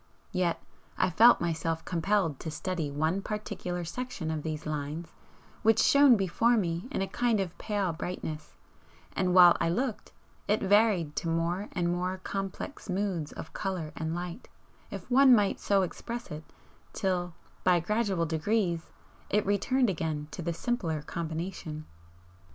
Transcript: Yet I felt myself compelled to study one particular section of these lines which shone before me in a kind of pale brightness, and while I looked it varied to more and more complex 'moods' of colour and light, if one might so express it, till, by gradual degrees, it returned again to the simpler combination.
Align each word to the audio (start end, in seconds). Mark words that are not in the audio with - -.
Yet 0.31 0.59
I 0.97 1.11
felt 1.11 1.39
myself 1.39 1.85
compelled 1.85 2.39
to 2.39 2.49
study 2.49 2.89
one 2.89 3.21
particular 3.21 3.83
section 3.83 4.31
of 4.31 4.41
these 4.41 4.65
lines 4.65 5.09
which 5.61 5.77
shone 5.79 6.17
before 6.17 6.57
me 6.57 6.87
in 6.89 7.03
a 7.03 7.07
kind 7.07 7.39
of 7.39 7.55
pale 7.59 7.93
brightness, 7.93 8.55
and 9.15 9.35
while 9.35 9.55
I 9.61 9.69
looked 9.69 10.11
it 10.47 10.59
varied 10.59 11.15
to 11.17 11.27
more 11.27 11.67
and 11.73 11.91
more 11.91 12.19
complex 12.23 12.89
'moods' 12.89 13.31
of 13.33 13.53
colour 13.53 13.91
and 13.95 14.15
light, 14.15 14.47
if 14.89 15.05
one 15.11 15.35
might 15.35 15.59
so 15.59 15.83
express 15.83 16.31
it, 16.31 16.45
till, 16.93 17.35
by 17.63 17.79
gradual 17.79 18.25
degrees, 18.25 18.87
it 19.29 19.45
returned 19.45 19.87
again 19.91 20.29
to 20.31 20.41
the 20.41 20.51
simpler 20.51 21.03
combination. 21.03 21.85